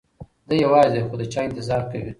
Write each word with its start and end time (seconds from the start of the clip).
دی 0.47 0.55
یوازې 0.65 0.89
دی 0.93 1.01
خو 1.07 1.15
د 1.19 1.23
چا 1.33 1.39
انتظار 1.47 1.81
کوي. 1.91 2.09